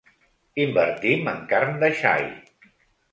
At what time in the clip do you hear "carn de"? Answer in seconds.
1.51-1.91